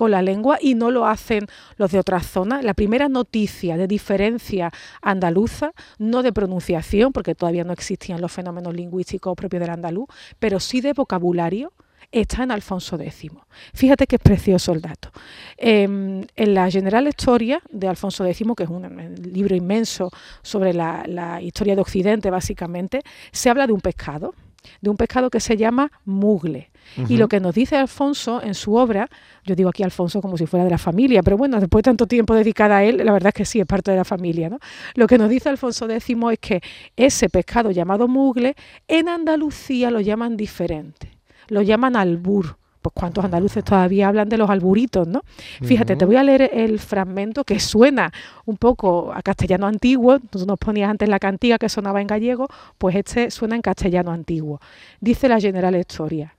con 0.00 0.12
la 0.12 0.22
lengua 0.22 0.56
y 0.58 0.76
no 0.76 0.90
lo 0.90 1.06
hacen 1.06 1.46
los 1.76 1.92
de 1.92 1.98
otras 1.98 2.24
zonas. 2.24 2.64
La 2.64 2.72
primera 2.72 3.10
noticia 3.10 3.76
de 3.76 3.86
diferencia 3.86 4.72
andaluza, 5.02 5.72
no 5.98 6.22
de 6.22 6.32
pronunciación, 6.32 7.12
porque 7.12 7.34
todavía 7.34 7.64
no 7.64 7.74
existían 7.74 8.22
los 8.22 8.32
fenómenos 8.32 8.72
lingüísticos 8.74 9.36
propios 9.36 9.60
del 9.60 9.68
andaluz, 9.68 10.08
pero 10.38 10.58
sí 10.58 10.80
de 10.80 10.94
vocabulario, 10.94 11.74
está 12.10 12.44
en 12.44 12.50
Alfonso 12.50 12.98
X. 12.98 13.30
Fíjate 13.74 14.06
que 14.06 14.16
es 14.16 14.22
precioso 14.22 14.72
el 14.72 14.80
dato. 14.80 15.10
Em, 15.58 16.24
en 16.34 16.54
la 16.54 16.70
General 16.70 17.06
Historia 17.06 17.60
de 17.70 17.86
Alfonso 17.86 18.24
X, 18.24 18.46
que 18.56 18.62
es 18.62 18.70
un 18.70 19.14
libro 19.34 19.54
inmenso 19.54 20.10
sobre 20.40 20.72
la, 20.72 21.04
la 21.06 21.42
historia 21.42 21.74
de 21.74 21.82
Occidente, 21.82 22.30
básicamente, 22.30 23.02
se 23.32 23.50
habla 23.50 23.66
de 23.66 23.74
un 23.74 23.82
pescado, 23.82 24.34
de 24.80 24.90
un 24.90 24.96
pescado 24.96 25.30
que 25.30 25.40
se 25.40 25.56
llama 25.56 25.90
mugle. 26.04 26.70
Y 27.08 27.18
lo 27.18 27.28
que 27.28 27.38
nos 27.38 27.54
dice 27.54 27.76
Alfonso 27.76 28.42
en 28.42 28.54
su 28.54 28.74
obra, 28.74 29.08
yo 29.44 29.54
digo 29.54 29.68
aquí 29.68 29.82
Alfonso 29.82 30.20
como 30.20 30.36
si 30.36 30.46
fuera 30.46 30.64
de 30.64 30.70
la 30.70 30.78
familia, 30.78 31.22
pero 31.22 31.36
bueno, 31.36 31.60
después 31.60 31.82
de 31.82 31.90
tanto 31.90 32.06
tiempo 32.06 32.34
dedicado 32.34 32.74
a 32.74 32.82
él, 32.82 32.96
la 33.04 33.12
verdad 33.12 33.28
es 33.28 33.34
que 33.34 33.44
sí, 33.44 33.60
es 33.60 33.66
parte 33.66 33.92
de 33.92 33.96
la 33.96 34.04
familia. 34.04 34.48
¿no? 34.48 34.58
Lo 34.94 35.06
que 35.06 35.16
nos 35.16 35.30
dice 35.30 35.48
Alfonso 35.48 35.88
X 35.88 36.16
es 36.32 36.38
que 36.40 36.60
ese 36.96 37.28
pescado 37.28 37.70
llamado 37.70 38.08
mugle, 38.08 38.56
en 38.88 39.08
Andalucía 39.08 39.90
lo 39.90 40.00
llaman 40.00 40.36
diferente, 40.36 41.16
lo 41.48 41.62
llaman 41.62 41.94
albur 41.94 42.59
pues 42.80 42.92
cuántos 42.94 43.24
andaluces 43.24 43.62
todavía 43.62 44.08
hablan 44.08 44.28
de 44.28 44.38
los 44.38 44.48
alburitos, 44.48 45.06
¿no? 45.06 45.22
Fíjate, 45.62 45.96
te 45.96 46.04
voy 46.04 46.16
a 46.16 46.22
leer 46.22 46.50
el 46.52 46.78
fragmento 46.78 47.44
que 47.44 47.60
suena 47.60 48.12
un 48.46 48.56
poco 48.56 49.12
a 49.12 49.22
castellano 49.22 49.66
antiguo, 49.66 50.18
tú 50.18 50.46
nos 50.46 50.58
ponías 50.58 50.90
antes 50.90 51.08
la 51.08 51.18
cantiga 51.18 51.58
que 51.58 51.68
sonaba 51.68 52.00
en 52.00 52.06
gallego, 52.06 52.48
pues 52.78 52.96
este 52.96 53.30
suena 53.30 53.54
en 53.54 53.62
castellano 53.62 54.12
antiguo. 54.12 54.60
Dice 55.00 55.28
la 55.28 55.40
General 55.40 55.76
Historia, 55.76 56.34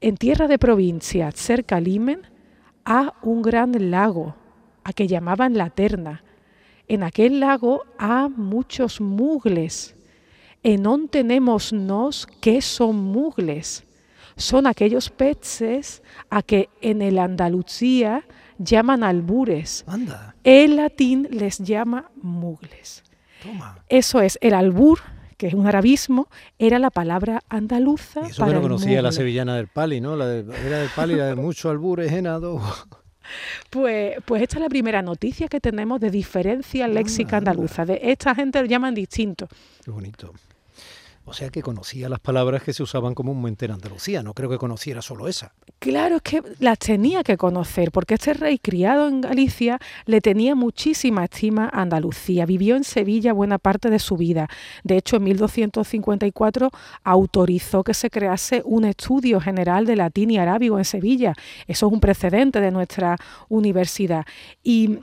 en 0.00 0.16
tierra 0.16 0.48
de 0.48 0.58
provincia, 0.58 1.30
cerca 1.32 1.80
Limen, 1.80 2.22
hay 2.84 3.08
un 3.22 3.42
gran 3.42 3.90
lago, 3.90 4.34
a 4.84 4.92
que 4.92 5.06
llamaban 5.06 5.56
la 5.56 5.70
Terna. 5.70 6.22
En 6.86 7.02
aquel 7.02 7.40
lago 7.40 7.82
hay 7.98 8.28
muchos 8.30 9.00
mugles. 9.00 9.94
En 10.62 10.86
on 10.86 11.08
tenemos 11.08 11.72
nos 11.72 12.26
que 12.26 12.62
son 12.62 12.96
mugles 12.96 13.87
son 14.38 14.66
aquellos 14.66 15.10
peces 15.10 16.02
a 16.30 16.42
que 16.42 16.70
en 16.80 17.02
el 17.02 17.18
Andalucía 17.18 18.24
llaman 18.58 19.04
albures. 19.04 19.84
Anda. 19.86 20.34
El 20.44 20.76
latín 20.76 21.28
les 21.30 21.58
llama 21.58 22.10
mugles. 22.22 23.02
Toma. 23.42 23.84
Eso 23.88 24.20
es, 24.20 24.38
el 24.40 24.54
albur, 24.54 25.00
que 25.36 25.48
es 25.48 25.54
un 25.54 25.66
arabismo, 25.66 26.28
era 26.58 26.78
la 26.78 26.90
palabra 26.90 27.42
andaluza. 27.48 28.22
Y 28.26 28.30
eso 28.30 28.46
que 28.46 28.52
no 28.52 28.62
conocía 28.62 29.02
la 29.02 29.12
sevillana 29.12 29.56
del 29.56 29.68
Pali, 29.68 30.00
¿no? 30.00 30.16
La 30.16 30.26
de, 30.26 30.40
era 30.66 30.78
del 30.78 30.90
Pali, 30.94 31.14
la 31.14 31.26
de 31.26 31.34
mucho 31.36 31.70
albures 31.70 32.12
en 32.12 32.26
Pues, 33.70 34.16
pues 34.24 34.42
esta 34.42 34.56
es 34.56 34.62
la 34.62 34.68
primera 34.68 35.02
noticia 35.02 35.48
que 35.48 35.60
tenemos 35.60 36.00
de 36.00 36.10
diferencia 36.10 36.88
léxica 36.88 37.36
andaluza. 37.36 37.84
De 37.84 38.00
esta 38.02 38.34
gente 38.34 38.60
lo 38.60 38.66
llaman 38.66 38.94
distinto. 38.94 39.48
Qué 39.84 39.90
bonito. 39.90 40.32
O 41.28 41.34
sea 41.34 41.50
que 41.50 41.62
conocía 41.62 42.08
las 42.08 42.20
palabras 42.20 42.62
que 42.62 42.72
se 42.72 42.82
usaban 42.82 43.14
comúnmente 43.14 43.66
en 43.66 43.72
Andalucía, 43.72 44.22
no 44.22 44.32
creo 44.32 44.48
que 44.48 44.56
conociera 44.56 45.02
solo 45.02 45.28
esa. 45.28 45.52
Claro, 45.78 46.16
es 46.16 46.22
que 46.22 46.42
las 46.58 46.78
tenía 46.78 47.22
que 47.22 47.36
conocer, 47.36 47.92
porque 47.92 48.14
este 48.14 48.32
rey 48.32 48.58
criado 48.58 49.08
en 49.08 49.20
Galicia 49.20 49.78
le 50.06 50.22
tenía 50.22 50.54
muchísima 50.54 51.24
estima 51.24 51.68
a 51.70 51.82
Andalucía. 51.82 52.46
Vivió 52.46 52.76
en 52.76 52.84
Sevilla 52.84 53.34
buena 53.34 53.58
parte 53.58 53.90
de 53.90 53.98
su 53.98 54.16
vida. 54.16 54.48
De 54.84 54.96
hecho, 54.96 55.16
en 55.16 55.24
1254 55.24 56.70
autorizó 57.04 57.84
que 57.84 57.92
se 57.92 58.08
crease 58.08 58.62
un 58.64 58.86
estudio 58.86 59.38
general 59.38 59.84
de 59.84 59.96
latín 59.96 60.30
y 60.30 60.38
arábigo 60.38 60.78
en 60.78 60.86
Sevilla. 60.86 61.34
Eso 61.66 61.86
es 61.88 61.92
un 61.92 62.00
precedente 62.00 62.60
de 62.62 62.70
nuestra 62.70 63.16
universidad. 63.50 64.24
Y, 64.62 65.00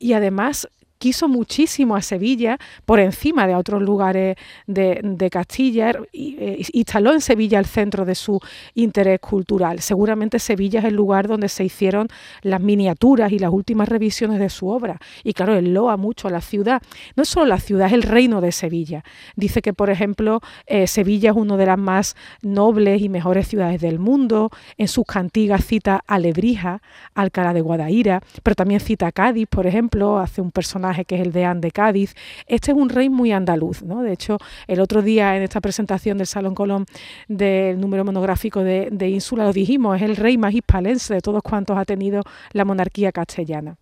y 0.00 0.14
además 0.14 0.68
quiso 0.98 1.28
muchísimo 1.28 1.96
a 1.96 2.02
Sevilla 2.02 2.58
por 2.84 3.00
encima 3.00 3.46
de 3.46 3.54
otros 3.54 3.80
lugares 3.82 4.36
de, 4.66 5.28
Castilla. 5.30 5.92
Y, 6.12 6.36
eh, 6.38 6.66
instaló 6.72 7.12
en 7.12 7.20
Sevilla 7.20 7.58
el 7.58 7.66
centro 7.66 8.04
de 8.04 8.14
su 8.14 8.40
interés 8.74 9.20
cultural. 9.20 9.80
Seguramente 9.80 10.38
Sevilla 10.38 10.80
es 10.80 10.86
el 10.86 10.94
lugar 10.94 11.28
donde 11.28 11.48
se 11.48 11.64
hicieron 11.64 12.08
las 12.42 12.60
miniaturas 12.60 13.32
y 13.32 13.38
las 13.38 13.52
últimas 13.52 13.88
revisiones 13.88 14.40
de 14.40 14.50
su 14.50 14.68
obra. 14.68 14.98
Y 15.22 15.32
claro, 15.32 15.54
él 15.54 15.72
loa 15.72 15.96
mucho 15.96 16.28
a 16.28 16.30
la 16.30 16.40
ciudad. 16.40 16.82
No 17.16 17.22
es 17.22 17.28
solo 17.28 17.46
la 17.46 17.60
ciudad, 17.60 17.86
es 17.86 17.92
el 17.92 18.02
reino 18.02 18.40
de 18.40 18.52
Sevilla. 18.52 19.04
Dice 19.36 19.62
que, 19.62 19.72
por 19.72 19.90
ejemplo, 19.90 20.40
eh, 20.66 20.86
Sevilla 20.86 21.30
es 21.30 21.36
una 21.36 21.56
de 21.56 21.66
las 21.66 21.78
más 21.78 22.16
nobles 22.42 23.00
y 23.02 23.08
mejores 23.08 23.48
ciudades 23.48 23.80
del 23.80 23.98
mundo. 23.98 24.50
En 24.76 24.88
sus 24.88 25.04
cantigas 25.06 25.64
cita 25.64 26.02
a 26.06 26.18
Lebrija, 26.18 26.82
Alcalá 27.14 27.52
de 27.52 27.60
Guadaira, 27.60 28.22
pero 28.42 28.54
también 28.54 28.80
cita 28.80 29.06
a 29.06 29.12
Cádiz, 29.12 29.46
por 29.48 29.66
ejemplo, 29.66 30.18
hace 30.18 30.40
un 30.40 30.50
personaje 30.50 30.87
que 31.06 31.16
es 31.16 31.20
el 31.20 31.32
deán 31.32 31.60
de 31.60 31.70
Cádiz. 31.70 32.14
Este 32.46 32.72
es 32.72 32.76
un 32.76 32.88
rey 32.88 33.08
muy 33.08 33.32
andaluz, 33.32 33.82
¿no? 33.82 34.02
De 34.02 34.12
hecho, 34.12 34.38
el 34.66 34.80
otro 34.80 35.02
día 35.02 35.36
en 35.36 35.42
esta 35.42 35.60
presentación 35.60 36.18
del 36.18 36.26
Salón 36.26 36.54
Colón 36.54 36.86
del 37.28 37.80
número 37.80 38.04
monográfico 38.04 38.62
de, 38.62 39.08
Ínsula 39.08 39.44
lo 39.44 39.52
dijimos, 39.52 39.96
es 39.96 40.02
el 40.02 40.16
rey 40.16 40.36
más 40.36 40.54
hispalense 40.54 41.14
de 41.14 41.20
todos 41.20 41.42
cuantos 41.42 41.76
ha 41.78 41.84
tenido 41.84 42.22
la 42.52 42.64
monarquía 42.64 43.12
castellana. 43.12 43.76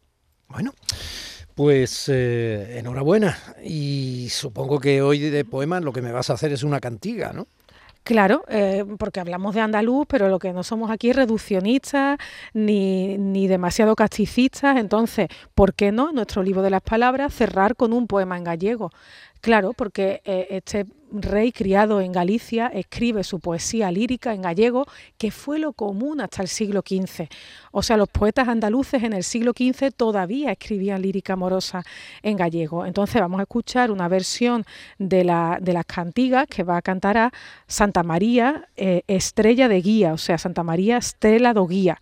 Bueno. 0.48 0.72
Pues 1.54 2.10
eh, 2.12 2.76
enhorabuena. 2.78 3.38
Y 3.64 4.28
supongo 4.30 4.78
que 4.78 5.00
hoy 5.00 5.18
de 5.18 5.42
poemas 5.46 5.82
lo 5.82 5.90
que 5.90 6.02
me 6.02 6.12
vas 6.12 6.28
a 6.28 6.34
hacer 6.34 6.52
es 6.52 6.62
una 6.62 6.80
cantiga, 6.80 7.32
¿no? 7.32 7.46
Claro, 8.06 8.44
eh, 8.46 8.84
porque 9.00 9.18
hablamos 9.18 9.52
de 9.56 9.60
andaluz, 9.62 10.06
pero 10.08 10.28
lo 10.28 10.38
que 10.38 10.52
no 10.52 10.62
somos 10.62 10.92
aquí 10.92 11.10
es 11.10 11.16
reduccionistas 11.16 12.18
ni, 12.54 13.18
ni 13.18 13.48
demasiado 13.48 13.96
casticistas. 13.96 14.76
Entonces, 14.76 15.26
¿por 15.56 15.74
qué 15.74 15.90
no, 15.90 16.12
nuestro 16.12 16.44
libro 16.44 16.62
de 16.62 16.70
las 16.70 16.82
palabras, 16.82 17.34
cerrar 17.34 17.74
con 17.74 17.92
un 17.92 18.06
poema 18.06 18.36
en 18.38 18.44
gallego? 18.44 18.92
Claro, 19.40 19.72
porque 19.72 20.22
eh, 20.24 20.46
este 20.50 20.86
rey 21.12 21.52
criado 21.52 22.00
en 22.00 22.12
Galicia 22.12 22.68
escribe 22.68 23.24
su 23.24 23.40
poesía 23.40 23.90
lírica 23.90 24.34
en 24.34 24.42
gallego, 24.42 24.86
que 25.18 25.30
fue 25.30 25.58
lo 25.58 25.72
común 25.72 26.20
hasta 26.20 26.42
el 26.42 26.48
siglo 26.48 26.82
XV. 26.86 27.28
O 27.72 27.82
sea, 27.82 27.96
los 27.96 28.08
poetas 28.08 28.48
andaluces 28.48 29.02
en 29.02 29.12
el 29.12 29.24
siglo 29.24 29.52
XV 29.52 29.92
todavía 29.92 30.52
escribían 30.52 31.02
lírica 31.02 31.34
amorosa 31.34 31.84
en 32.22 32.36
gallego. 32.36 32.86
Entonces 32.86 33.20
vamos 33.20 33.40
a 33.40 33.42
escuchar 33.42 33.90
una 33.90 34.08
versión 34.08 34.64
de, 34.98 35.24
la, 35.24 35.58
las 35.62 35.86
cantigas 35.86 36.46
que 36.46 36.62
va 36.62 36.76
a 36.76 36.82
cantar 36.82 37.18
a 37.18 37.32
Santa 37.66 38.02
María 38.02 38.68
eh, 38.76 39.02
Estrella 39.06 39.68
de 39.68 39.80
Guía, 39.80 40.12
o 40.12 40.18
sea, 40.18 40.38
Santa 40.38 40.62
María 40.62 40.96
Estrella 40.98 41.52
do 41.52 41.66
Guía 41.66 41.98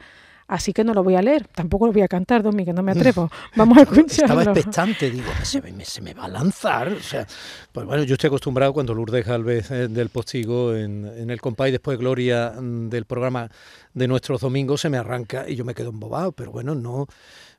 así 0.54 0.72
que 0.72 0.84
no 0.84 0.94
lo 0.94 1.02
voy 1.02 1.16
a 1.16 1.22
leer, 1.22 1.46
tampoco 1.48 1.86
lo 1.86 1.92
voy 1.92 2.02
a 2.02 2.08
cantar, 2.08 2.42
Domi, 2.42 2.64
que 2.64 2.72
no 2.72 2.82
me 2.82 2.92
atrevo. 2.92 3.30
Vamos 3.56 3.78
a 3.78 3.82
escucharlo. 3.82 4.38
Estaba 4.40 4.42
expectante, 4.42 5.10
digo, 5.10 5.30
se 5.42 5.60
me, 5.60 5.84
se 5.84 6.00
me 6.00 6.14
va 6.14 6.24
a 6.24 6.28
lanzar. 6.28 6.88
O 6.88 7.00
sea, 7.00 7.26
pues 7.72 7.86
bueno, 7.86 8.04
yo 8.04 8.14
estoy 8.14 8.28
acostumbrado 8.28 8.72
cuando 8.72 8.94
Lourdes 8.94 9.26
Galvez 9.26 9.70
eh, 9.70 9.88
del 9.88 10.08
Postigo 10.08 10.74
en, 10.74 11.04
en 11.06 11.30
el 11.30 11.40
compay 11.40 11.70
después 11.72 11.98
Gloria 11.98 12.54
mm, 12.58 12.88
del 12.88 13.04
programa 13.04 13.50
de 13.92 14.08
nuestros 14.08 14.40
domingos 14.40 14.80
se 14.80 14.88
me 14.88 14.96
arranca 14.96 15.48
y 15.48 15.56
yo 15.56 15.64
me 15.64 15.74
quedo 15.74 15.90
embobado, 15.90 16.32
pero 16.32 16.50
bueno, 16.52 16.74
no 16.74 17.06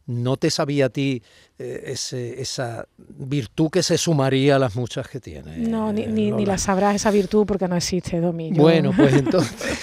no 0.08 0.38
te 0.38 0.52
sabía 0.52 0.88
a 0.88 0.90
ti 0.90 1.24
eh, 1.58 1.84
ese, 1.88 2.42
esa 2.42 2.88
virtud 2.98 3.70
que 3.70 3.82
se 3.82 3.98
sumaría 3.98 4.56
a 4.56 4.60
las 4.60 4.75
muchas 4.75 5.08
que 5.08 5.20
tiene. 5.20 5.58
No, 5.58 5.92
ni, 5.92 6.06
ni, 6.06 6.32
ni, 6.32 6.46
la 6.46 6.58
sabrás 6.58 6.96
esa 6.96 7.12
virtud 7.12 7.46
porque 7.46 7.68
no 7.68 7.75
existe, 7.75 8.20
Domi. 8.20 8.52
Bueno, 8.52 8.92
pues 8.96 9.14
entonces, 9.16 9.80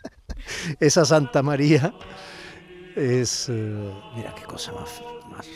esa 0.80 1.04
Santa 1.04 1.42
María 1.42 1.92
es, 2.96 3.48
eh, 3.48 3.92
mira 4.16 4.34
qué 4.34 4.44
cosa 4.44 4.72
más, 4.72 5.02
más, 5.30 5.46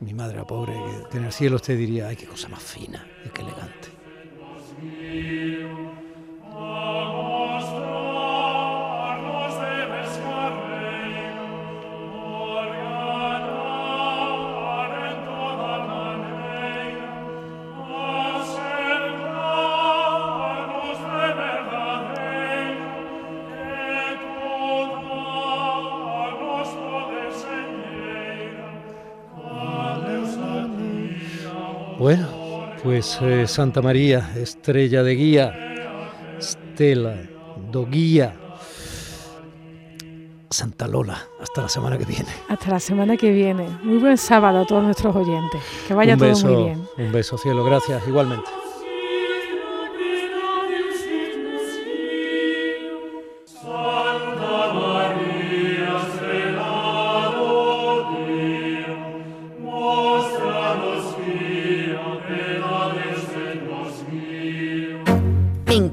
mi 0.00 0.14
madre 0.14 0.44
pobre, 0.44 0.74
que 1.10 1.18
en 1.18 1.24
el 1.24 1.32
cielo 1.32 1.56
usted 1.56 1.76
diría, 1.76 2.08
ay, 2.08 2.16
qué 2.16 2.26
cosa 2.26 2.48
más 2.48 2.62
fina 2.62 3.06
y 3.24 3.28
qué 3.28 3.42
elegante. 3.42 3.88
Bueno, 32.02 32.26
pues 32.82 33.16
eh, 33.22 33.46
Santa 33.46 33.80
María, 33.80 34.32
estrella 34.34 35.04
de 35.04 35.14
guía, 35.14 35.54
Estela, 36.36 37.14
do 37.70 37.86
guía. 37.86 38.34
Santa 40.50 40.88
Lola, 40.88 41.28
hasta 41.40 41.62
la 41.62 41.68
semana 41.68 41.96
que 41.96 42.04
viene. 42.04 42.28
Hasta 42.48 42.70
la 42.70 42.80
semana 42.80 43.16
que 43.16 43.30
viene. 43.30 43.68
Muy 43.84 43.98
buen 43.98 44.18
sábado 44.18 44.62
a 44.62 44.66
todos 44.66 44.82
nuestros 44.82 45.14
oyentes. 45.14 45.62
Que 45.86 45.94
vaya 45.94 46.16
todo 46.16 46.36
muy 46.40 46.64
bien. 46.64 46.88
Un 46.98 47.12
beso, 47.12 47.38
cielo. 47.38 47.62
Gracias, 47.62 48.02
igualmente. 48.08 48.50